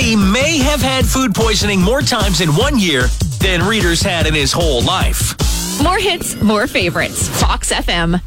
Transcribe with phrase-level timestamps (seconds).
[0.00, 3.02] Eddie may have had food poisoning more times in one year
[3.38, 5.34] than Reader's had in his whole life.
[5.82, 7.28] More hits, more favorites.
[7.38, 8.22] Fox FM.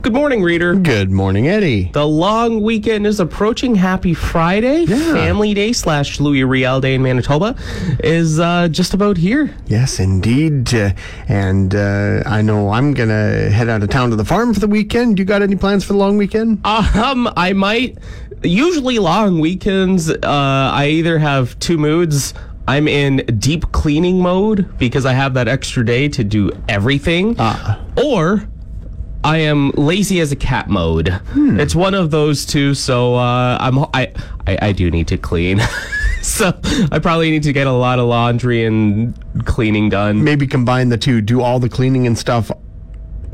[0.00, 0.74] Good morning, reader.
[0.76, 1.90] Good morning, Eddie.
[1.92, 3.74] The long weekend is approaching.
[3.74, 4.84] Happy Friday.
[4.84, 5.12] Yeah.
[5.12, 7.54] Family Day slash Louis Riel Day in Manitoba
[8.02, 9.54] is uh, just about here.
[9.66, 10.72] Yes, indeed.
[10.72, 10.92] Uh,
[11.28, 14.60] and uh, I know I'm going to head out of town to the farm for
[14.60, 15.18] the weekend.
[15.18, 16.64] You got any plans for the long weekend?
[16.64, 17.98] Um, I might.
[18.42, 22.34] Usually, long weekends, uh, I either have two moods.
[22.66, 27.80] I'm in deep cleaning mode because I have that extra day to do everything, Ah.
[27.96, 28.46] or
[29.24, 31.08] I am lazy as a cat mode.
[31.08, 31.58] Hmm.
[31.58, 32.74] It's one of those two.
[32.74, 34.12] So uh, I'm I,
[34.46, 35.60] I I do need to clean.
[36.22, 36.52] so
[36.92, 39.14] I probably need to get a lot of laundry and
[39.46, 40.22] cleaning done.
[40.22, 42.50] Maybe combine the two, do all the cleaning and stuff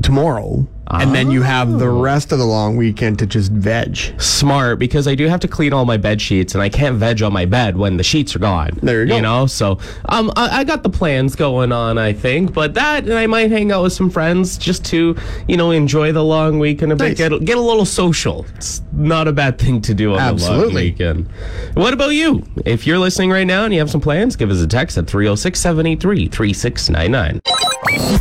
[0.01, 0.65] tomorrow.
[0.87, 3.97] And then you have the rest of the long weekend to just veg.
[4.21, 7.21] smart because I do have to clean all my bed sheets and I can't veg
[7.23, 8.79] on my bed when the sheets are gone.
[8.83, 9.15] There you go.
[9.15, 13.03] You know, so um, I, I got the plans going on, I think, but that
[13.05, 15.15] and I might hang out with some friends just to
[15.47, 17.17] you know enjoy the long weekend a bit, Nice.
[17.17, 18.45] get get a little social.
[18.55, 20.83] It's not a bad thing to do on the long Absolutely.
[20.91, 21.27] weekend.
[21.73, 22.43] What about you?
[22.65, 25.07] If you're listening right now and you have some plans, give us a text at
[25.07, 27.41] 306 783 3699.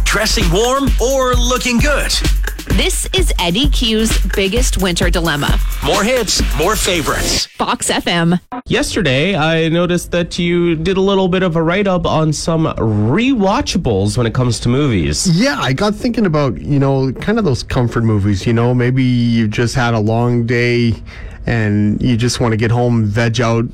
[0.05, 2.12] Dressing warm or looking good?
[2.69, 5.59] This is Eddie Q's biggest winter dilemma.
[5.84, 7.47] More hits, more favorites.
[7.47, 8.41] Fox FM.
[8.67, 12.65] Yesterday, I noticed that you did a little bit of a write up on some
[12.65, 15.29] rewatchables when it comes to movies.
[15.39, 18.47] Yeah, I got thinking about, you know, kind of those comfort movies.
[18.47, 20.94] You know, maybe you just had a long day
[21.47, 23.67] and you just want to get home, veg out.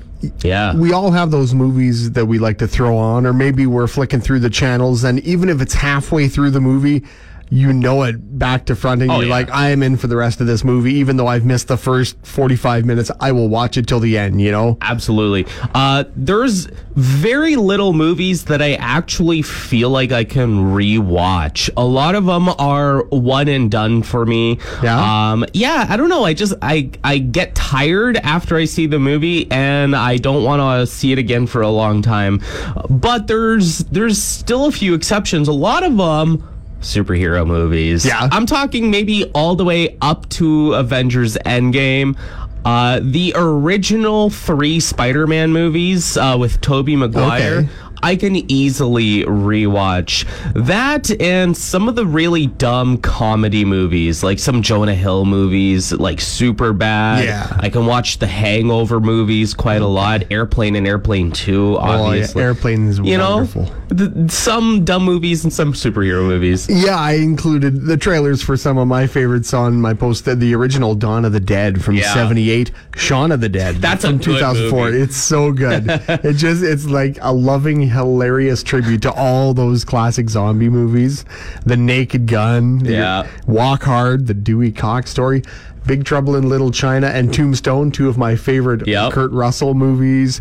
[0.43, 0.75] Yeah.
[0.75, 4.21] We all have those movies that we like to throw on, or maybe we're flicking
[4.21, 7.05] through the channels, and even if it's halfway through the movie,
[7.51, 9.35] you know it back to front, and Oh, you're yeah.
[9.35, 11.77] like, I am in for the rest of this movie, even though I've missed the
[11.77, 13.11] first 45 minutes.
[13.21, 14.79] I will watch it till the end, you know?
[14.81, 15.47] Absolutely.
[15.75, 21.71] Uh, there's very little movies that I actually feel like I can rewatch.
[21.77, 24.59] A lot of them are one and done for me.
[24.83, 25.31] Yeah?
[25.33, 25.87] Um, yeah.
[25.89, 26.25] I don't know.
[26.25, 30.61] I just I I get tired after I see the movie, and I don't want
[30.61, 32.41] to see it again for a long time.
[32.89, 35.49] But there's there's still a few exceptions.
[35.49, 36.47] A lot of them.
[36.81, 38.05] Superhero movies.
[38.07, 38.29] Yeah.
[38.33, 42.17] I'm talking maybe all the way up to Avengers Endgame.
[42.65, 47.59] Uh, the original three Spider-Man movies uh, with Tobey Maguire.
[47.59, 47.69] Okay.
[48.03, 54.63] I can easily rewatch that and some of the really dumb comedy movies, like some
[54.63, 57.25] Jonah Hill movies, like Super Bad.
[57.25, 57.57] Yeah.
[57.61, 60.23] I can watch the Hangover movies quite a lot.
[60.31, 62.43] Airplane and Airplane Two, Oh, yeah, obviously.
[62.43, 63.71] Airplane is you know, wonderful.
[63.97, 66.69] th- some dumb movies and some superhero movies.
[66.69, 70.25] Yeah, I included the trailers for some of my favorites on my post.
[70.25, 72.13] The original Dawn of the Dead from Yeah.
[72.15, 73.77] '78, Shaun of the Dead.
[73.77, 74.85] That's a from good 2004.
[74.87, 74.99] movie.
[75.03, 75.85] It's so good.
[76.09, 81.25] it just it's like a loving, hilarious tribute to all those classic zombie movies.
[81.65, 82.85] The Naked Gun.
[82.85, 83.27] Yeah.
[83.47, 84.27] Walk Hard.
[84.27, 85.43] The Dewey Cox story.
[85.87, 89.13] Big Trouble in Little China and Tombstone, two of my favorite Yep.
[89.13, 90.41] Kurt Russell movies.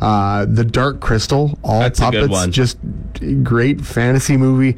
[0.00, 2.78] Uh, the Dark Crystal, all That's puppets, just
[3.42, 4.76] great fantasy movie.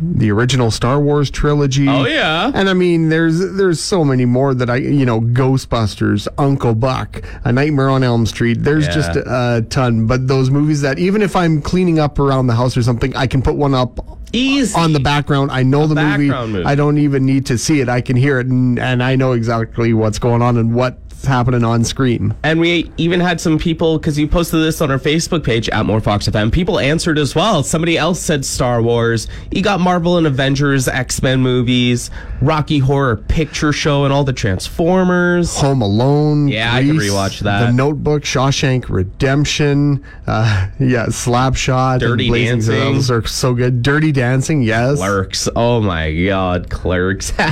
[0.00, 1.88] The original Star Wars trilogy.
[1.88, 2.50] Oh, yeah.
[2.54, 7.22] And I mean, there's there's so many more that I you know Ghostbusters, Uncle Buck,
[7.44, 8.62] A Nightmare on Elm Street.
[8.62, 8.92] There's Yeah.
[8.94, 10.06] just a ton.
[10.06, 13.26] But those movies that even if I'm cleaning up around the house or something, I
[13.26, 13.98] can put one up
[14.32, 14.76] Easy.
[14.76, 15.52] on the background.
[15.52, 16.28] I know the movie.
[16.28, 16.64] movie.
[16.64, 17.88] I don't even need to see it.
[17.88, 20.74] I can hear it, and, and I know exactly what's going on and
[21.24, 22.34] what's happening on screen.
[22.42, 25.86] And we even had some people because you posted this on our Facebook page at
[25.86, 26.52] More Fox FM.
[26.52, 27.62] People answered as well.
[27.62, 29.26] Somebody else said Star Wars.
[29.50, 32.10] You got Marvel and Avengers, X Men movies,
[32.42, 35.56] Rocky Horror Picture Show, and all the Transformers.
[35.60, 36.48] Home Alone.
[36.48, 37.66] Yeah, I can Grease, rewatch that.
[37.66, 40.04] The Notebook, Shawshank Redemption.
[40.26, 42.00] Uh, yeah, Slapshot.
[42.00, 42.74] Dirty Dancing.
[42.74, 43.82] Saddles are so good.
[43.82, 44.98] Dirty Dancing, yes.
[44.98, 45.48] Clerks.
[45.56, 47.32] Oh my God, Clerks.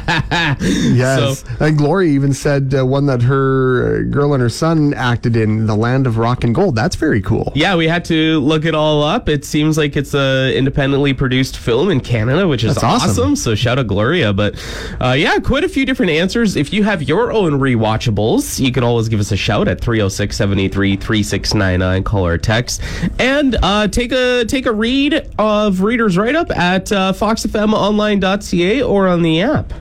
[0.93, 1.41] Yes.
[1.41, 5.37] So, and Gloria even said uh, one that her her girl and her son acted
[5.37, 6.75] in The Land of Rock and Gold.
[6.75, 7.53] That's very cool.
[7.55, 9.29] Yeah, we had to look it all up.
[9.29, 13.11] It seems like it's a independently produced film in Canada, which is That's awesome.
[13.11, 13.37] awesome.
[13.37, 14.33] So shout out Gloria.
[14.33, 14.55] But
[15.01, 16.57] uh, yeah, quite a few different answers.
[16.57, 20.37] If you have your own rewatchables, you can always give us a shout at 306
[20.37, 22.05] 783 3699.
[22.05, 22.83] Call or text.
[23.19, 29.09] And uh, take a take a read of Reader's Write Up at uh, foxfmonline.ca or
[29.09, 29.73] on the app.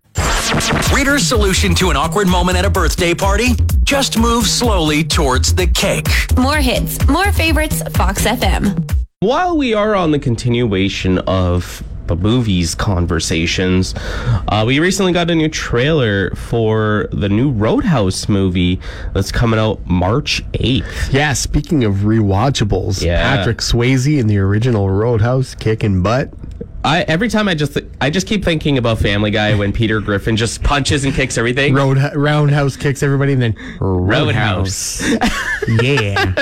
[0.93, 3.49] Reader's solution to an awkward moment at a birthday party?
[3.83, 6.07] Just move slowly towards the cake.
[6.37, 8.89] More hits, more favorites, Fox FM.
[9.19, 13.93] While we are on the continuation of the movies conversations,
[14.47, 18.79] uh, we recently got a new trailer for the new Roadhouse movie
[19.13, 21.11] that's coming out March 8th.
[21.13, 23.35] Yeah, speaking of rewatchables, Yeah.
[23.37, 26.29] Patrick Swayze in the original Roadhouse kicking butt.
[26.83, 30.35] I every time I just I just keep thinking about Family Guy when Peter Griffin
[30.35, 31.73] just punches and kicks everything.
[31.73, 35.01] Road Roundhouse kicks everybody, and then Roadhouse.
[35.81, 36.33] yeah.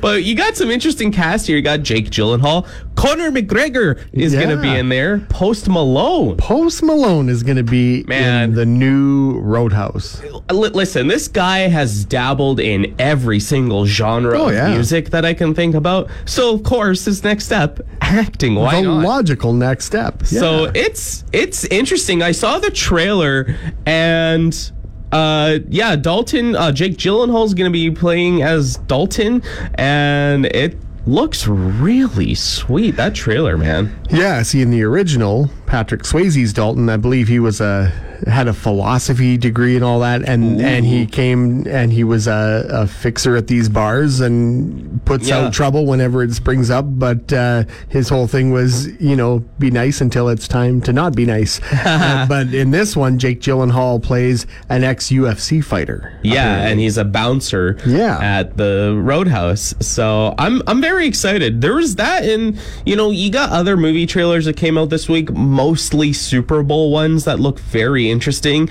[0.00, 1.56] but you got some interesting cast here.
[1.56, 2.66] You got Jake Gyllenhaal,
[2.96, 6.36] Conor McGregor is going to be in there, Post Malone.
[6.38, 8.50] Post Malone is going to be Man.
[8.50, 10.22] in the new Roadhouse.
[10.50, 14.68] Li- listen, this guy has dabbled in every single genre Oh, of yeah.
[14.74, 16.10] music that I can think about.
[16.24, 18.54] So, of course, his next step, acting.
[18.54, 19.04] Why the not?
[19.04, 20.24] logical next step.
[20.26, 22.22] So it's it's interesting.
[22.22, 23.54] I saw the trailer
[23.86, 24.70] and.
[25.12, 26.56] Uh yeah, Dalton.
[26.56, 29.44] Uh, Jake Gyllenhaal's gonna be playing as Dalton,
[29.74, 30.76] and it
[31.06, 32.96] looks really sweet.
[32.96, 33.96] That trailer, man.
[34.10, 37.92] Yeah, see, in the original, Patrick Swayze's Dalton, I believe he was a
[38.28, 42.66] had a philosophy degree and all that, and and he came and he was a,
[42.70, 45.38] a fixer at these bars and puts Yeah.
[45.46, 46.86] out trouble whenever it springs up.
[46.88, 51.14] But uh, his whole thing was, you know, be nice until it's time to not
[51.14, 51.60] be nice.
[51.94, 56.18] Uh, but in this one, Jake Gyllenhaal plays an ex UFC fighter.
[56.22, 58.18] Yeah, and he's a bouncer Yeah.
[58.20, 59.74] at the Roadhouse.
[59.80, 61.60] So I'm I'm very excited.
[61.60, 65.08] There was that and you know, you got other movie trailers that came out this
[65.08, 68.68] week, mostly Super Bowl ones that look very interesting.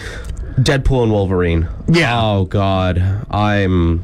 [0.57, 1.68] Deadpool and Wolverine.
[1.88, 2.19] Yeah.
[2.21, 3.25] Oh god.
[3.31, 4.03] I'm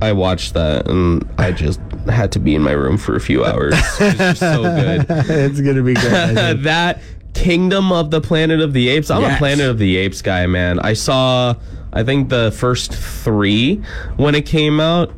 [0.00, 3.44] I watched that and I just had to be in my room for a few
[3.44, 3.74] hours.
[4.00, 5.06] It was just so good.
[5.08, 6.62] it's gonna be good.
[6.68, 7.00] That
[7.34, 9.10] Kingdom of the Planet of the Apes.
[9.10, 10.78] I'm a Planet of the Apes guy, man.
[10.80, 11.54] I saw,
[11.92, 13.76] I think the first three
[14.16, 15.12] when it came out.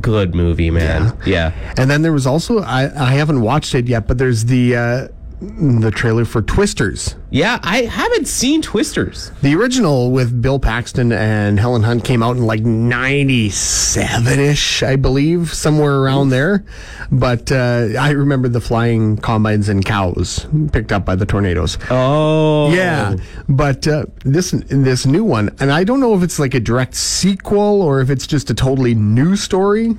[0.00, 1.16] Good movie, man.
[1.24, 1.52] Yeah.
[1.76, 5.08] And then there was also I, I haven't watched it yet, but there's the uh,
[5.40, 7.14] the trailer for Twisters.
[7.30, 9.30] yeah, I haven't seen Twisters.
[9.42, 14.96] The original with Bill Paxton and Helen Hunt came out in like 97 ish, I
[14.96, 16.64] believe, somewhere around there.
[17.12, 21.78] But uh, I remember the flying combines and cows picked up by the tornadoes.
[21.90, 23.16] Oh, Yeah,
[23.48, 26.94] but uh, this this new one, and I don't know if it's like a direct
[26.94, 29.96] sequel or if it's just a totally new story.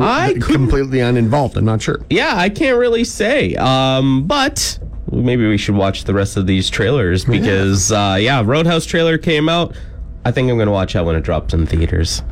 [0.00, 1.56] I couldn't completely uninvolved.
[1.56, 2.00] I'm not sure.
[2.10, 3.54] Yeah, I can't really say.
[3.56, 4.78] Um, but
[5.10, 9.48] maybe we should watch the rest of these trailers because, uh, yeah, Roadhouse trailer came
[9.48, 9.76] out.
[10.24, 12.22] I think I'm going to watch that when it drops in theaters.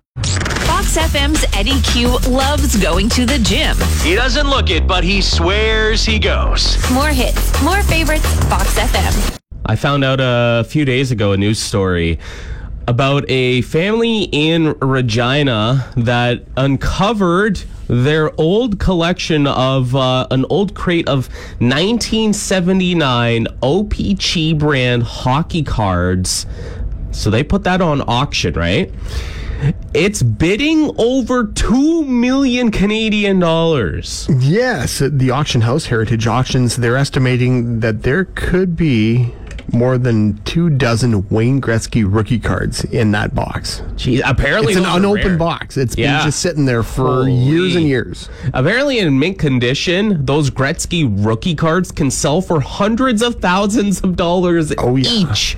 [0.66, 3.76] Fox FM's Eddie Q loves going to the gym.
[4.02, 6.76] He doesn't look it, but he swears he goes.
[6.90, 9.38] More hits, more favorites, Fox FM.
[9.66, 12.18] I found out a few days ago a news story
[12.86, 21.08] about a family in Regina that uncovered their old collection of uh, an old crate
[21.08, 21.28] of
[21.60, 26.46] 1979 OPC brand hockey cards.
[27.10, 28.92] So they put that on auction, right?
[29.94, 34.28] It's bidding over 2 million Canadian dollars.
[34.40, 39.32] Yes, the auction house, Heritage Auctions, they're estimating that there could be
[39.74, 43.82] more than two dozen Wayne Gretzky rookie cards in that box.
[43.96, 45.76] Jeez, apparently It's an unopened box.
[45.76, 46.18] It's Yeah.
[46.18, 47.34] been just sitting there for Holy.
[47.34, 48.28] years and years.
[48.52, 54.16] Apparently, in mint condition, those Gretzky rookie cards can sell for hundreds of thousands of
[54.16, 55.10] dollars Oh, yeah.
[55.10, 55.56] each.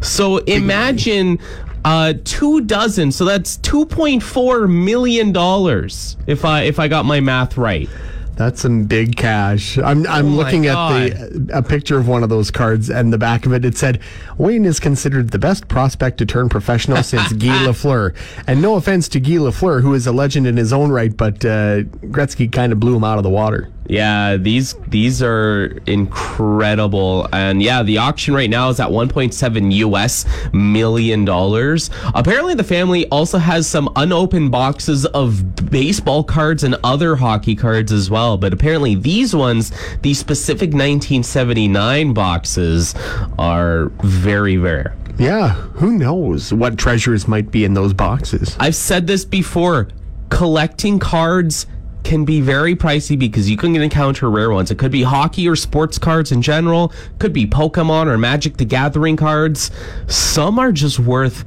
[0.00, 1.38] So imagine
[1.84, 3.10] uh, two dozen.
[3.12, 6.16] So that's two point four million dollars.
[6.26, 7.88] If I if I got my math right.
[8.34, 9.78] That's some big cash.
[9.78, 13.18] I'm I'm Oh looking at the a picture of one of those cards, and the
[13.18, 14.00] back of it it said
[14.38, 18.14] Wayne is considered the best prospect to turn professional since Guy Lafleur.
[18.46, 21.44] And no offense to Guy Lafleur, who is a legend in his own right, but
[21.44, 23.68] uh, Gretzky kind of blew him out of the water.
[23.86, 30.24] Yeah, these these are incredible, and yeah, the auction right now is at 1.7 US
[30.52, 31.90] million dollars.
[32.14, 37.90] Apparently, the family also has some unopened boxes of baseball cards and other hockey cards
[37.90, 38.36] as well.
[38.38, 39.72] But apparently, these ones,
[40.02, 42.94] these specific 1979 boxes,
[43.38, 44.94] are very rare.
[45.18, 48.56] Yeah, who knows what treasures might be in those boxes?
[48.58, 49.88] I've said this before.
[50.30, 51.66] Collecting cards
[52.04, 54.70] can be very pricey because you can encounter rare ones.
[54.70, 58.64] It could be hockey or sports cards in general, could be Pokemon or Magic the
[58.64, 59.70] Gathering cards.
[60.08, 61.44] Some are just worth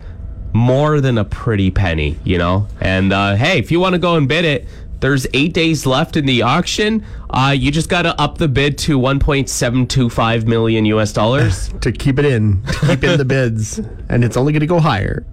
[0.53, 2.67] more than a pretty penny, you know?
[2.79, 4.67] And uh, hey, if you want to go and bid it,
[5.01, 7.05] there's eight days left in the auction.
[7.29, 11.69] Uh, you just got to up the bid to 1.725 million US dollars.
[11.81, 14.79] To keep it in, to keep in the bids, and it's only going to go
[14.79, 15.23] higher.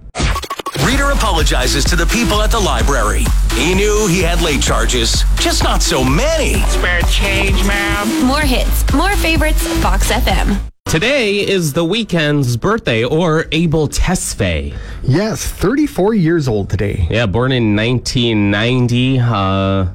[1.33, 3.23] Reader apologizes to the people at the library.
[3.55, 6.61] He knew he had late charges, just not so many.
[6.69, 8.25] Spare change, ma'am.
[8.25, 10.59] More hits, more favorites, Fox FM.
[10.85, 14.77] Today is the Weeknd's birthday, or Abel Tesfaye.
[15.01, 17.07] Yes, 34 years old today.
[17.09, 19.19] Yeah, born in 1990.
[19.19, 19.85] Uh,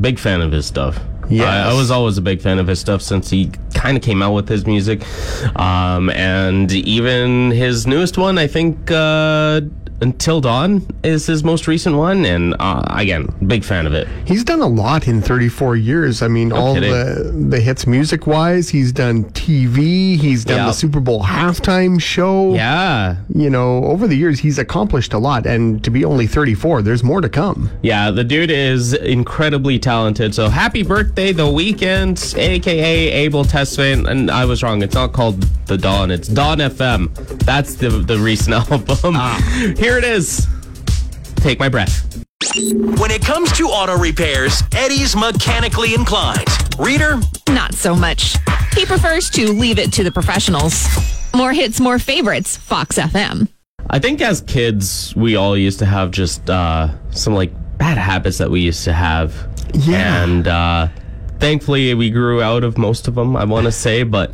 [0.00, 0.98] big fan of his stuff.
[1.28, 4.02] Yeah, I, I was always a big fan of his stuff since he kind of
[4.02, 5.02] came out with his music.
[5.56, 9.60] Um, and even his newest one, I think, uh,
[10.02, 12.24] Until Dawn is his most recent one.
[12.24, 14.08] And uh, again, big fan of it.
[14.24, 16.22] He's done a lot in 34 years.
[16.22, 16.90] I mean, all kidding.
[16.90, 18.68] the the hits music wise.
[18.70, 20.16] He's done TV.
[20.18, 20.66] He's done Yeah.
[20.66, 22.54] the Super Bowl halftime show.
[22.54, 23.16] Yeah.
[23.34, 25.46] You know, over the years, he's accomplished a lot.
[25.46, 27.70] And to be only 34, there's more to come.
[27.82, 30.34] Yeah, the dude is incredibly talented.
[30.34, 34.06] So happy birthday, The Weeknd, aka Abel Tesfaye.
[34.08, 34.82] And I was wrong.
[34.82, 36.10] It's not called The Dawn.
[36.10, 37.14] It's Dawn FM.
[37.44, 39.14] That's the the recent album.
[39.76, 40.46] Here it is.
[41.36, 42.06] Take my breath.
[42.56, 46.46] When it comes to auto repairs, Eddie's mechanically inclined.
[46.78, 48.36] Reader, Not so much.
[48.74, 50.86] He prefers to leave it to the professionals.
[51.34, 53.48] More hits, more favorites, Fox FM.
[53.88, 58.38] I think as kids, we all used to have just uh, some like bad habits
[58.38, 59.48] that we used to have.
[59.74, 60.22] Yeah.
[60.24, 60.88] And uh,
[61.40, 63.36] thankfully, we grew out of most of them.
[63.36, 64.32] I want to say, but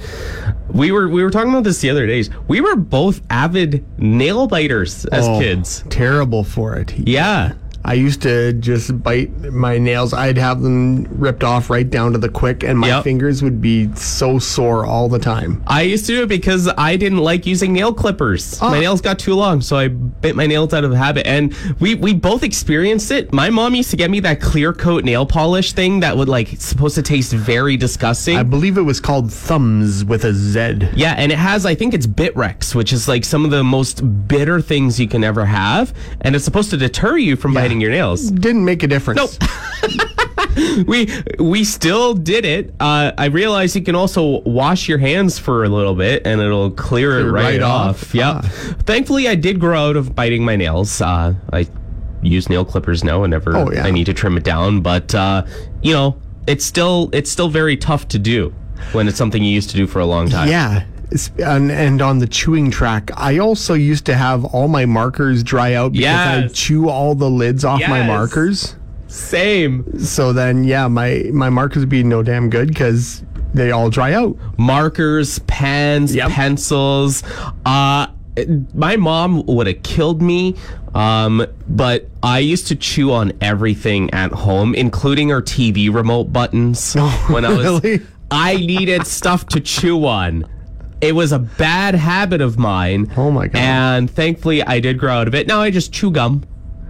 [0.68, 2.28] we were we were talking about this the other days.
[2.48, 5.84] We were both avid nail biters as Oh, kids.
[5.88, 6.92] Terrible for it.
[6.98, 7.54] Yeah.
[7.86, 10.12] I used to just bite my nails.
[10.12, 13.04] I'd have them ripped off right down to the quick, and my Yep.
[13.04, 15.62] fingers would be so sore all the time.
[15.68, 18.60] I used to do it because I didn't like using nail clippers.
[18.60, 18.80] My ah.
[18.80, 21.28] nails got too long, so I bit my nails out of habit.
[21.28, 23.32] And we we both experienced it.
[23.32, 26.48] My mom used to get me that clear coat nail polish thing that would like
[26.58, 28.36] supposed to taste very disgusting.
[28.36, 30.88] I believe it was called Thumbs with a Z.
[30.96, 34.26] yeah, and it has I think it's Bitrex, which is like some of the most
[34.26, 37.90] bitter things you can ever have, and it's supposed to deter you from biting your
[37.90, 38.30] nails.
[38.30, 39.38] Didn't make a difference.
[39.40, 40.86] Nope.
[40.86, 42.74] we we still did it.
[42.80, 46.70] Uh, I realized you can also wash your hands for a little bit, and it'll
[46.70, 48.02] clear it right, right off.
[48.02, 48.14] off.
[48.14, 48.26] Yep.
[48.26, 48.74] Ah.
[48.84, 51.00] Thankfully, I did grow out of biting my nails.
[51.00, 51.66] Uh, I
[52.22, 53.84] use nail clippers now whenever Oh, yeah.
[53.84, 54.80] I need to trim it down.
[54.80, 55.44] But uh,
[55.82, 58.54] you know, it's still it's still very tough to do
[58.92, 60.48] when it's something you used to do for a long time.
[60.48, 60.84] Yeah.
[61.38, 65.74] And, and on the chewing track, I also used to have all my markers dry
[65.74, 66.04] out because
[66.44, 68.74] I chew all the lids off my markers.
[69.06, 69.98] Same.
[70.00, 73.22] So then, yeah, my, my markers would be no damn good because
[73.54, 74.36] they all dry out.
[74.58, 76.30] markers, pens, Yep.
[76.32, 77.22] pencils.
[77.64, 78.08] Uh,
[78.74, 80.56] my mom would have killed me.
[80.94, 86.94] Um, but I used to chew on everything at home, including our TV remote buttons.
[87.28, 88.00] when I was, really?
[88.30, 90.46] I needed stuff to chew on.
[91.00, 93.12] It was a bad habit of mine.
[93.16, 93.58] Oh my God.
[93.58, 95.46] And thankfully, I did grow out of it.
[95.46, 96.44] Now I just chew gum.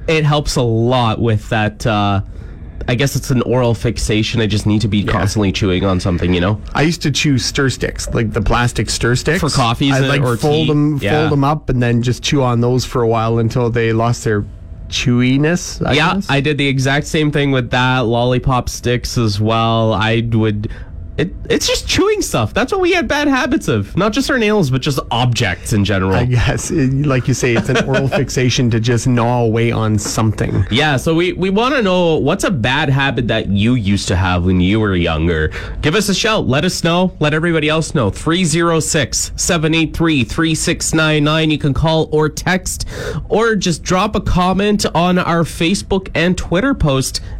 [0.08, 1.84] It helps a lot with that.
[1.86, 2.20] Uh,
[2.88, 4.40] I guess it's an oral fixation.
[4.40, 6.60] I just need to be constantly chewing on something, you know?
[6.72, 10.20] I used to chew stir sticks, like the plastic stir sticks For coffees I'd like
[10.20, 10.68] or fold tea?
[10.68, 11.18] them, Yeah.
[11.22, 14.22] fold them up, and then just chew on those for a while until they lost
[14.22, 14.44] their
[14.88, 15.84] chewiness.
[15.84, 16.26] I yeah, guess.
[16.30, 18.00] I did the exact same thing with that.
[18.00, 19.92] Lollipop sticks as well.
[19.92, 20.70] I would.
[21.18, 22.52] It, it's just chewing stuff.
[22.52, 23.96] That's what we had bad habits of.
[23.96, 26.14] Not just our nails, but just objects in general.
[26.14, 29.98] I guess, it- like you say, it's an oral fixation to just gnaw away on
[29.98, 30.66] something.
[30.70, 34.16] Yeah, so we, we want to know what's a bad habit that you used to
[34.16, 35.52] have when you were younger.
[35.80, 36.46] Give us a shout.
[36.46, 37.16] Let us know.
[37.18, 38.10] Let everybody else know.
[38.10, 41.50] 306 783 3699.
[41.50, 42.86] You can call or text
[43.28, 47.20] or just drop a comment on our Facebook and Twitter post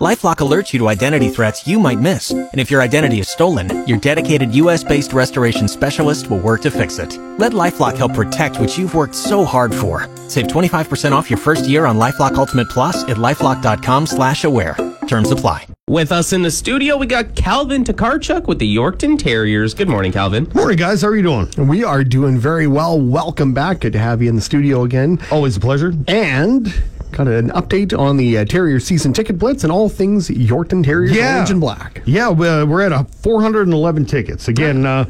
[0.00, 2.30] LifeLock alerts you to identity threats you might miss.
[2.30, 6.98] And if your identity is stolen, your dedicated US-based restoration specialist will work to fix
[6.98, 7.18] it.
[7.36, 10.08] Let LifeLock help protect what you've worked so hard for.
[10.26, 14.74] Save 25% off your first year on LifeLock Ultimate Plus at LifeLock.com slash aware.
[15.06, 15.66] Terms apply.
[15.86, 19.74] With us in the studio, we got Calvin Takarchuk with the Yorkton Terriers.
[19.74, 20.48] Good morning, Calvin.
[20.54, 21.02] Morning, guys.
[21.02, 21.68] How are you doing?
[21.68, 22.98] We are doing very well.
[22.98, 23.80] Welcome back.
[23.80, 25.18] Good to have you in the studio again.
[25.30, 25.92] Always a pleasure.
[26.08, 26.72] And
[27.12, 31.12] got an update on the uh, Terrier season ticket blitz and all things Yorkton Terriers
[31.12, 31.36] Yeah.
[31.36, 32.02] orange and black.
[32.06, 34.48] Yeah, we're we're at a 411 tickets.
[34.48, 35.04] Again, uh,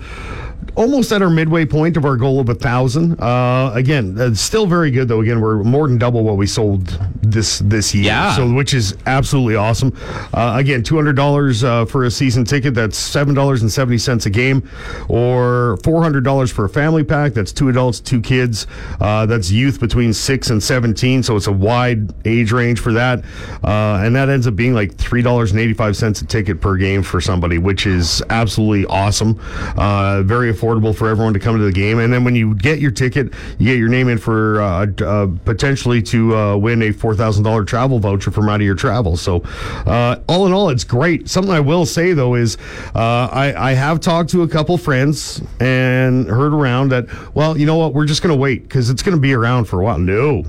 [0.76, 3.20] almost at our midway point of our goal of a thousand.
[3.20, 5.20] Uh, again, uh, still very good though.
[5.20, 6.86] Again, we're more than double what we sold
[7.22, 8.04] this this year.
[8.04, 8.36] Yeah.
[8.36, 9.96] So which is absolutely awesome.
[10.32, 12.74] Uh, again, two hundred dollars uh, for a season ticket.
[12.74, 14.68] That's seven dollars and seventy cents a game,
[15.08, 17.32] or four hundred dollars for a family pack.
[17.32, 18.66] That's two adults, two kids.
[19.00, 21.22] Uh, that's youth between six and seventeen.
[21.22, 23.24] So it's a wide age range for that,
[23.64, 26.60] uh, and that ends up being like three dollars and eighty five cents a ticket
[26.60, 29.40] per game for somebody, which is absolutely awesome.
[29.76, 31.98] Uh, very affordable for everyone to come to the game.
[31.98, 35.28] And then when you get your ticket, you get your name in for uh, uh,
[35.44, 39.16] potentially to uh, win a four thousand dollar travel voucher from out of your travel.
[39.16, 39.42] So
[39.86, 41.28] uh, all in all, it's great.
[41.28, 42.56] Something I will say though is
[42.94, 47.66] uh, I, I have talked to a couple friends and heard around that well, you
[47.66, 49.84] know what, we're just going to wait because it's going to be around for a
[49.84, 49.98] while.
[49.98, 50.44] No.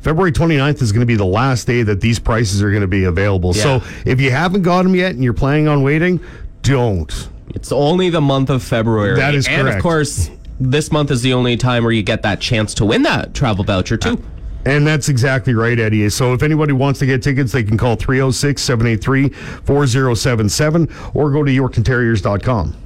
[0.00, 2.88] February 29th is going to be the last day that these prices are going to
[2.88, 3.54] be available.
[3.54, 3.80] Yeah.
[3.80, 6.20] So if you haven't got them yet and you're planning on waiting,
[6.62, 7.28] don't.
[7.54, 9.16] It's only the month of February.
[9.16, 12.40] That is And of course, this month is the only time where you get that
[12.40, 14.10] chance to win that travel voucher, too.
[14.10, 14.16] Uh,
[14.66, 16.10] and that's exactly right, Eddie.
[16.10, 21.42] So if anybody wants to get tickets, they can call 306 783 4077 or go
[21.42, 22.76] to yorktonterriers.com.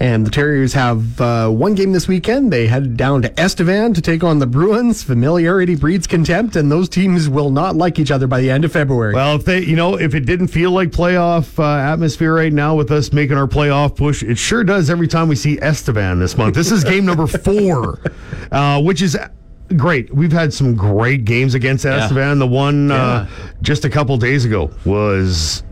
[0.00, 2.52] And the Terriers have uh, one game this weekend.
[2.52, 5.02] They head down to Estevan to take on the Bruins.
[5.02, 8.72] Familiarity breeds contempt, and those teams will not like each other by the end of
[8.72, 9.14] February.
[9.14, 12.74] Well, if they, you know, if it didn't feel like playoff uh, atmosphere right now
[12.74, 16.36] with us making our playoff push, it sure does every time we see Estevan this
[16.36, 16.54] month.
[16.54, 18.00] This is game number four,
[18.50, 19.16] uh, which is
[19.76, 20.12] great.
[20.14, 22.38] We've had some great games against Estevan.
[22.38, 23.28] The one uh,
[23.62, 25.62] just a couple days ago was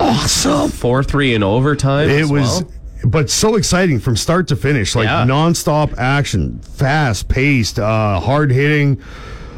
[0.00, 0.70] awesome.
[0.70, 2.10] 4 3 in overtime.
[2.10, 2.72] It as was, well.
[3.04, 5.24] But so exciting from start to finish, like Yeah.
[5.24, 8.98] nonstop action, fast paced, uh, hard hitting,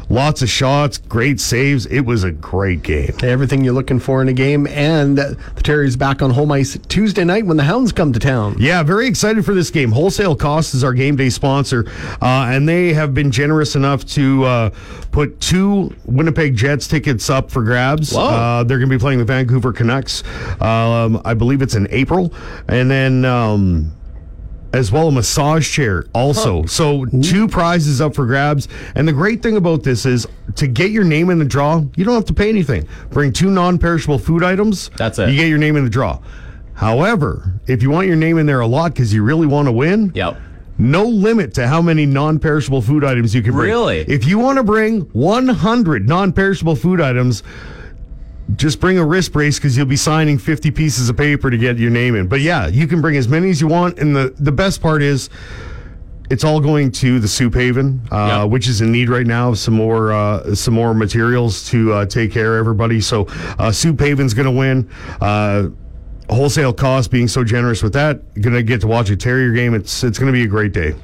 [0.09, 1.85] lots of shots, great saves.
[1.87, 3.15] It was a great game.
[3.23, 7.23] Everything you're looking for in a game, and the Terriers back on home ice Tuesday
[7.23, 8.55] night when the Hounds come to town.
[8.59, 9.91] Yeah, very excited for this game.
[9.91, 11.85] Wholesale Cost is our game day sponsor,
[12.21, 14.69] uh, and they have been generous enough to uh,
[15.11, 18.15] put two Winnipeg Jets tickets up for grabs.
[18.15, 20.23] Uh, they're going to be playing the Vancouver Canucks.
[20.61, 22.33] Um, I believe it's in April,
[22.67, 23.25] and then.
[23.25, 23.91] Um,
[24.75, 29.41] as well a massage chair also so two prizes up for grabs and the great
[29.41, 32.33] thing about this is to get your name in the draw you don't have to
[32.33, 35.29] pay anything bring two non-perishable food items That's it.
[35.29, 36.19] you get your name in the draw
[36.73, 39.71] however if you want your name in there a lot because you really want to
[39.71, 40.37] win Yep.
[40.77, 43.69] no limit to how many non-perishable food items you can bring.
[43.69, 43.99] Really?
[44.01, 47.43] If you want to bring 100 non-perishable food items,
[48.55, 51.77] just bring a wrist brace because you'll be signing 50 pieces of paper to get
[51.77, 52.27] your name in.
[52.27, 53.99] But yeah, you can bring as many as you want.
[53.99, 55.29] And the, the best part is,
[56.29, 59.59] it's all going to the Soup Haven, uh, which is in need right now of
[59.59, 62.99] some more uh, some more materials to uh, take care of everybody.
[62.99, 63.27] So
[63.59, 64.89] uh, Soup Haven's going to win.
[65.21, 65.69] Uh,
[66.29, 69.75] wholesale cost being so generous with that, going to get to watch a Terrier game.
[69.75, 70.95] It's it's going to be a great day.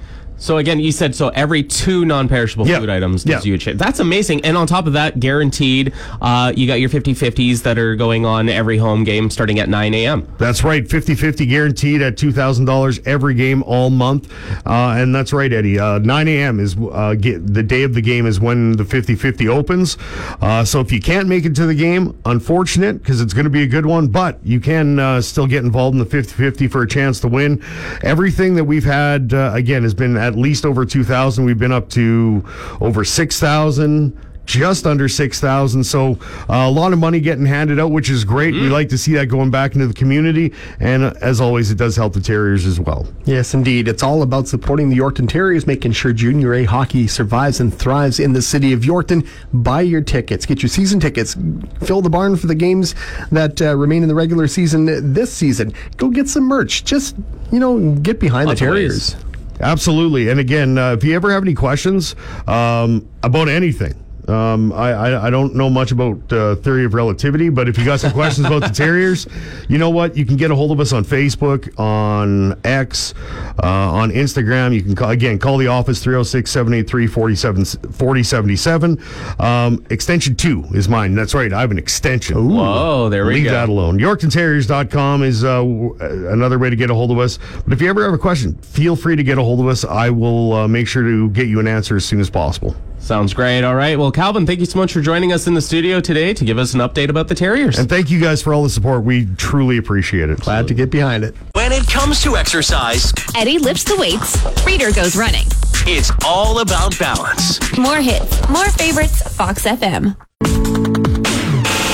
[0.41, 2.79] So again, you said so every two non-perishable Yeah.
[2.79, 3.49] food items gives Yeah.
[3.51, 3.79] you a chance.
[3.79, 4.41] That's amazing.
[4.43, 8.49] And on top of that, guaranteed, uh, you got your 50-50s that are going on
[8.49, 10.23] every home game starting at 9 a.m.
[10.39, 14.29] That's right, 50-50 guaranteed at $2,000 every game all month.
[14.65, 15.79] Uh, and that's right, Eddie.
[15.79, 16.59] Uh, 9 a.m.
[16.59, 19.95] is uh, get, the day of the game is when the 50-50 opens.
[20.41, 23.51] Uh, so if you can't make it to the game, unfortunate because it's going to
[23.51, 26.81] be a good one, but you can uh, still get involved in the 50-50 for
[26.81, 27.61] a chance to win.
[28.01, 31.45] Everything that we've had, uh, again, has been at least over 2,000.
[31.45, 32.45] We've been up to
[32.79, 35.83] over 6,000 just under 6,000.
[35.83, 36.17] So
[36.49, 38.53] uh, a lot of money getting handed out, which is great.
[38.53, 40.53] We like to see that going back into the community.
[40.79, 43.07] And uh, as always, it does help the Terriers as well.
[43.25, 43.87] Yes, indeed.
[43.87, 48.19] It's all about supporting the Yorkton Terriers, making sure Junior A hockey survives and thrives
[48.19, 49.27] in the city of Yorkton.
[49.53, 51.35] Buy your tickets, get your season tickets,
[51.81, 52.93] fill the barn for the games
[53.31, 55.73] that uh, remain in the regular season this season.
[55.97, 56.83] Go get some merch.
[56.83, 57.15] Just,
[57.51, 58.65] you know, get behind Lots the.
[58.65, 59.15] Terriers.
[59.61, 60.29] Absolutely.
[60.29, 62.15] And again, uh, if you ever have any questions
[62.47, 64.00] um, about anything,
[64.31, 67.85] um, I, I, I don't know much about uh, theory of relativity, but if you
[67.85, 69.27] got some questions about the Terriers,
[69.69, 70.15] you know what?
[70.17, 73.13] You can get a hold of us on Facebook, on X,
[73.61, 74.73] uh, on Instagram.
[74.73, 78.99] You can call, again call the office 306 783 4077.
[79.39, 81.15] Um, extension 2 is mine.
[81.15, 81.51] That's right.
[81.51, 82.49] I have an extension.
[82.49, 83.49] Whoa, there we Leave go.
[83.49, 83.99] Leave that alone.
[83.99, 87.39] YorktonTerriers.com is uh, w- uh, another way to get a hold of us.
[87.63, 89.83] But if you ever have a question, feel free to get a hold of us.
[89.83, 92.75] I will uh, make sure to get you an answer as soon as possible.
[93.01, 93.63] Sounds great.
[93.63, 93.97] All right.
[93.97, 96.57] Well, Calvin, thank you so much for joining us in the studio today to give
[96.57, 97.77] us an update about the Terriers.
[97.79, 99.03] And thank you guys for all the support.
[99.03, 100.39] We truly appreciate it.
[100.39, 101.35] Glad to get behind it.
[101.53, 104.37] When it comes to exercise, Eddie lifts the weights.
[104.65, 105.45] Reader goes running.
[105.87, 107.59] it's all about balance.
[107.77, 110.15] More hits, more favorites, Fox FM.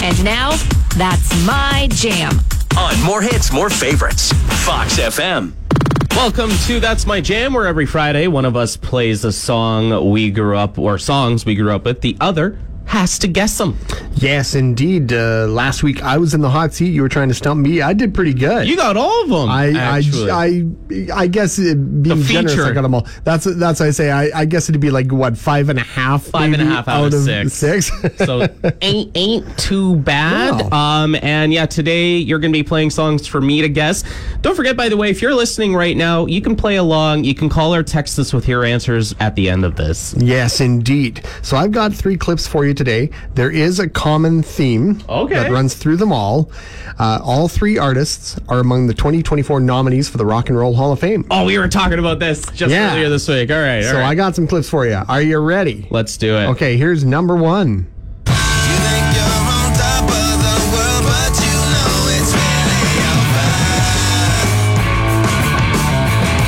[0.03, 0.51] And now,
[0.97, 2.33] that's my jam.
[2.77, 4.31] On More Hits, More Favorites.
[4.65, 5.53] Fox FM.
[6.17, 10.31] Welcome to That's My Jam, where every Friday one of us plays a song we
[10.31, 12.01] grew up, or songs we grew up with.
[12.01, 13.77] The other has to guess them.
[14.15, 15.13] Yes, indeed.
[15.13, 16.87] Uh, last week I was in the hot seat.
[16.89, 17.81] You were trying to stump me.
[17.81, 18.67] I did pretty good.
[18.67, 19.49] You got all of them.
[19.49, 19.67] I.
[19.67, 20.71] I, I,
[21.13, 22.57] I guess uh, being generous.
[22.59, 23.07] I got them all.
[23.23, 24.09] That's that's what I say.
[24.09, 26.87] I, I guess it'd be like what five and a half, Five and a half
[26.87, 27.53] out of six.
[27.53, 27.91] six.
[28.17, 28.47] so
[28.81, 30.69] ain't ain't too bad.
[30.69, 30.75] No.
[30.77, 34.03] Um, and yeah, today you're gonna be playing songs for me to guess.
[34.41, 37.23] Don't forget, by the way, if you're listening right now, you can play along.
[37.25, 40.15] You can call or text us with your answers at the end of this.
[40.17, 41.23] yes, indeed.
[41.41, 43.09] So I've got three clips for you today.
[43.35, 45.33] There is a common theme Okay.
[45.35, 46.49] that runs through them all.
[46.99, 50.91] Uh, all three artists are among the 2024 nominees for the Rock and Roll Hall
[50.91, 51.25] of Fame.
[51.29, 52.93] Oh, we were talking about this just Yeah.
[52.93, 53.51] earlier this week.
[53.51, 54.05] All right, all so right.
[54.07, 55.01] I got some clips for you.
[55.09, 55.87] Are you ready?
[55.89, 56.45] Let's do it.
[56.51, 57.87] Okay, here's number one.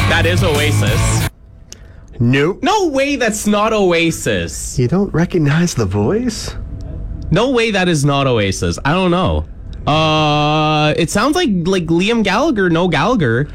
[0.10, 1.19] That is Oasis.
[2.20, 2.62] Nope.
[2.62, 4.78] No way that's not Oasis.
[4.78, 6.56] You don't recognize the voice?
[7.32, 8.78] No way that is not Oasis.
[8.84, 9.46] I don't know.
[9.90, 13.48] Uh, it sounds like like Liam Gallagher, no Gallagher.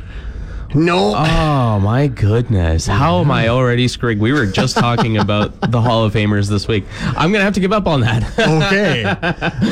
[0.75, 1.15] No.
[1.15, 2.87] Oh my goodness.
[2.87, 4.19] How am I already screwed?
[4.19, 6.85] We were just talking about the Hall of Famers this week.
[7.01, 8.25] I'm going to have to give up on that.
[8.37, 9.05] Okay.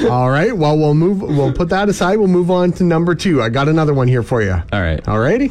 [0.09, 0.57] All right.
[0.57, 1.21] Well, we'll move.
[1.23, 2.19] We'll put that aside.
[2.19, 3.43] We'll move on to number two.
[3.43, 4.53] I got another one here for you.
[4.53, 5.07] All right.
[5.09, 5.51] All righty.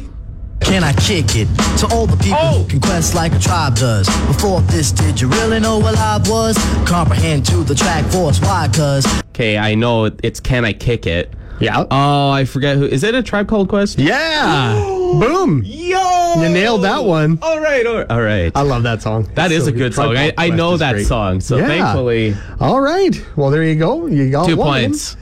[0.72, 1.48] Can I kick it
[1.80, 2.66] to all the people who oh.
[2.66, 4.06] can quest like a tribe does?
[4.26, 6.56] Before this, did you really know what I was?
[6.86, 8.70] Comprehend to the track force, why?
[8.72, 9.04] Cause
[9.34, 11.30] Okay, I know it's Can I Kick It?
[11.60, 11.84] Yeah.
[11.90, 12.86] Oh, I forget who.
[12.86, 13.98] Is it a Tribe Called Quest?
[13.98, 14.72] yeah.
[15.20, 15.60] Boom.
[15.62, 16.42] Yo!
[16.42, 17.38] You nailed that one.
[17.42, 18.10] All right, all right.
[18.10, 18.52] All right.
[18.54, 19.30] I love that song.
[19.34, 20.16] That It's is so a good song.
[20.16, 21.06] I, I know that great.
[21.06, 21.66] song, so Yeah.
[21.66, 23.14] thankfully, All right.
[23.36, 24.06] Well, there you go.
[24.06, 24.84] You got two one.
[24.84, 25.18] points.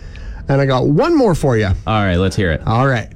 [0.48, 1.66] And I got one more for you.
[1.66, 2.62] All right, let's hear it.
[2.66, 3.08] All right.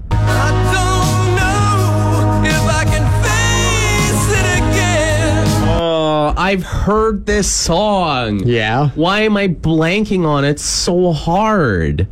[6.36, 8.40] I've heard this song.
[8.44, 8.90] Yeah.
[8.90, 12.08] Why am I blanking on it so hard?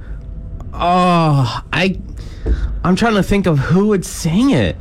[0.72, 2.00] Oh, I
[2.84, 4.76] I'm trying to think of who would sing it.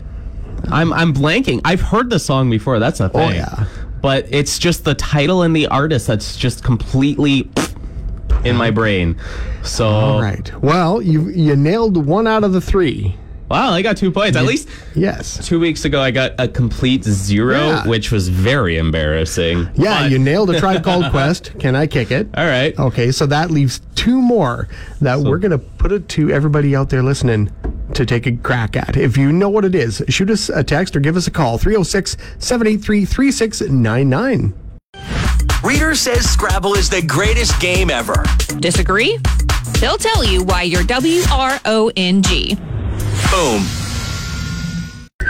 [0.70, 1.62] I'm I'm blanking.
[1.66, 2.80] I've heard the song before.
[2.80, 3.30] That's a oh, thing.
[3.30, 3.66] Oh, yeah.
[4.02, 7.50] But it's just the title and the artist that's just completely
[8.44, 9.18] in my brain.
[9.64, 10.52] So All right.
[10.62, 13.16] Well, you you nailed one out of the three.
[13.52, 14.36] Wow, I got two points.
[14.38, 15.46] At least Yes.
[15.48, 17.88] two weeks ago, I got a complete zero, Yeah.
[17.88, 19.70] which was very embarrassing.
[19.76, 21.52] Yeah, But- you nailed a tribe called Quest.
[21.60, 22.28] Can I kick it?
[22.36, 22.78] All right.
[22.80, 24.68] Okay, so that leaves two more
[25.02, 27.52] that we're going to put it to everybody out there listening
[27.94, 28.96] to take a crack at.
[28.98, 31.58] If you know what it is, shoot us a text or give us a call
[31.58, 34.54] 306 783 3699.
[35.64, 38.24] Reader says Scrabble is the greatest game ever.
[38.60, 39.20] Disagree?
[39.80, 42.58] They'll tell you why you're W R O N G.
[43.32, 43.66] Boom.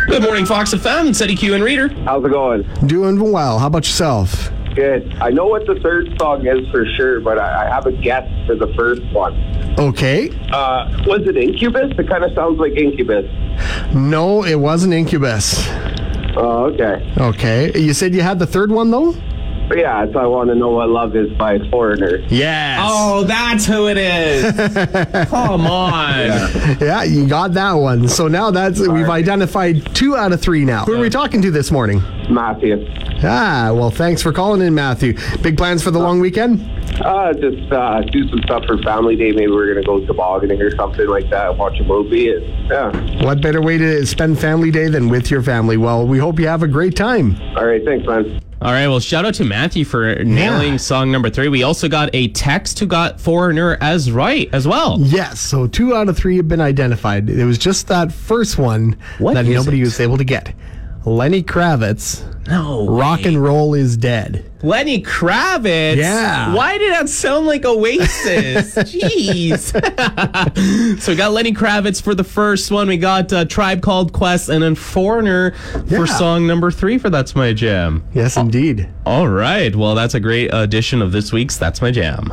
[0.08, 1.10] Good morning, Fox FM.
[1.10, 1.90] It's Eddie Q and Reader.
[2.04, 2.64] How's it going?
[2.88, 3.60] Doing well.
[3.60, 4.50] How about yourself?
[4.74, 5.14] Good.
[5.22, 8.28] I know what the third song is for sure, but I, I have a guess
[8.48, 9.36] for the first one.
[9.78, 10.32] Okay.
[10.52, 11.92] Uh, was it Incubus?
[12.00, 13.26] It kind of sounds like Incubus.
[13.94, 15.64] No, it wasn't Incubus.
[16.36, 17.14] Oh, okay.
[17.18, 17.80] Okay.
[17.80, 19.14] You said you had the third one, though?
[19.67, 22.17] But yeah, so I want to know what love is by a Foreigner.
[22.28, 22.80] Yes.
[22.84, 24.52] Oh, that's who it is.
[25.30, 26.28] Come on.
[26.80, 28.08] Yeah, you got that one.
[28.10, 30.86] So now that's we've identified two out of three now.
[30.86, 32.02] Who are we talking to this morning?
[32.30, 32.86] Matthew.
[33.24, 35.13] Ah, well, thanks for calling in, Matthew.
[35.41, 36.60] Big plans for the long weekend?
[37.02, 39.32] Uh, just uh, do some stuff for Family Day.
[39.32, 42.32] Maybe we're going to go tobogganing or something like that, watch a movie.
[42.32, 43.24] And, yeah.
[43.24, 45.78] What better way to spend family day than with your family?
[45.78, 47.39] Well, we hope you have a great time.
[47.56, 48.41] All right, thanks, man.
[48.62, 48.88] All right.
[48.88, 51.47] Well, shout out to Matthew for nailing song number three.
[51.47, 54.97] We also got a text who got Foreigner as right as well.
[55.00, 57.28] Yes, so two out of three have been identified.
[57.28, 59.86] It was just that first one What that nobody it?
[59.86, 60.54] was able to get.
[61.04, 62.88] Lenny Kravitz, No.
[62.88, 64.46] Rock and Roll is Dead.
[64.62, 65.96] Lenny Kravitz.
[65.98, 66.54] Yeah.
[66.54, 68.76] Why did that sound like Oasis?
[68.76, 69.72] Jeez.
[71.02, 72.88] so we got Lenny Kravitz for the first one.
[72.88, 75.54] We got uh, Tribe Called Quest and then Foreigner
[75.88, 75.98] Yeah.
[75.98, 78.04] for song number three for That's My Jam.
[78.14, 78.88] Yes, indeed.
[79.06, 79.76] All right.
[79.76, 82.32] Well, that's a great edition of this week's That's My Jam.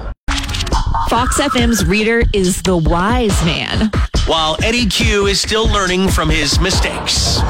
[1.08, 3.90] Fox FM's reader is the wise man.
[4.26, 7.40] While Eddie Q is still learning from his mistakes.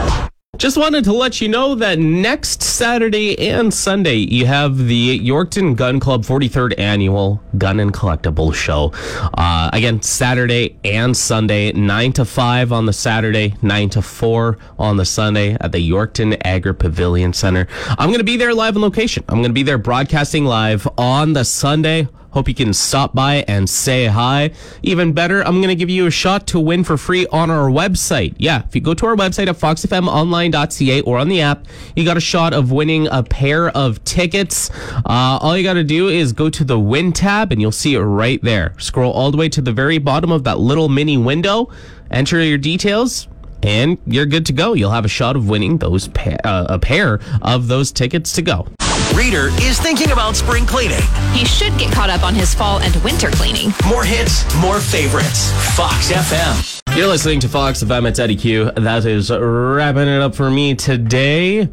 [0.56, 5.76] Just wanted to let you know that next Saturday and Sunday, you have the Yorkton
[5.76, 8.90] Gun Club 43rd Annual Gun and Collectible Show.
[9.34, 14.96] Uh, again, Saturday and Sunday, 9 to 5 on the Saturday, 9 to 4 on
[14.96, 17.68] the Sunday at the Yorkton Agri Pavilion Center.
[17.90, 19.24] I'm going to be there live on location.
[19.28, 22.08] I'm going to be there broadcasting live on the Sunday.
[22.30, 24.50] Hope you can stop by and say hi.
[24.82, 27.70] Even better, I'm going to give you a shot to win for free on our
[27.70, 28.34] website.
[28.36, 31.64] Yeah, if you go to our website at foxfmonline.ca or on the app,
[31.96, 34.70] you got a shot of winning a pair of tickets.
[35.06, 37.94] Uh, all you got to do is go to the win tab and you'll see
[37.94, 38.74] it right there.
[38.78, 41.70] Scroll all the way to the very bottom of that little mini window,
[42.10, 43.26] enter your details,
[43.62, 44.74] and you're good to go.
[44.74, 48.42] You'll have a shot of winning those pa- uh, a pair of those tickets to
[48.42, 48.66] go.
[49.14, 51.00] Reader is thinking about spring cleaning.
[51.32, 53.72] He should get caught up on his fall and winter cleaning.
[53.88, 55.50] More hits, more favorites.
[55.76, 56.82] Fox FM.
[56.96, 58.06] You're listening to Fox FM.
[58.08, 58.70] It's Eddie Q.
[58.72, 61.68] That is wrapping it up for me today.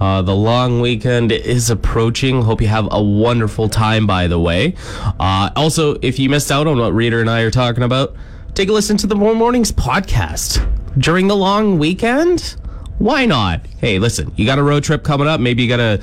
[0.00, 2.42] Uh, the long weekend is approaching.
[2.42, 4.74] Hope you have a wonderful time, by the way.
[5.20, 8.14] Uh, also, if you missed out on what Reader and I are talking about,
[8.54, 10.66] take a listen to the More Mornings podcast
[10.98, 12.56] during the long weekend.
[12.98, 13.66] Why not?
[13.78, 15.40] Hey, listen, you got a road trip coming up.
[15.40, 16.02] Maybe you got to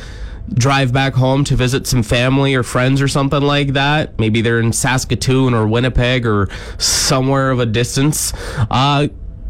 [0.53, 4.17] drive back home to visit some family or friends or something like that.
[4.19, 8.33] Maybe they're in Saskatoon or Winnipeg or somewhere of a distance.
[8.69, 9.07] Uh,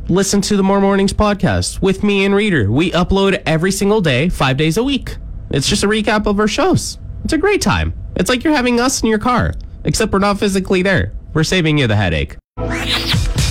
[0.10, 2.72] listen to the More Mornings podcast with me and Reader.
[2.72, 5.18] We upload every single day, five days a week.
[5.52, 7.00] It's just a recap of our shows.
[7.24, 7.94] It's a great time.
[8.16, 9.54] It's like you're having us in your car,
[9.86, 11.14] except we're not physically there.
[11.34, 12.36] We're saving you the headache.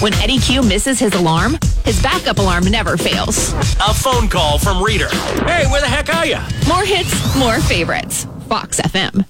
[0.01, 3.53] When Eddie Q misses his alarm, his backup alarm never fails.
[3.81, 5.09] A phone call from Reader.
[5.45, 6.39] Hey, where the heck are you?
[6.69, 8.25] More hits, more favorites.
[8.49, 9.29] Fox FM.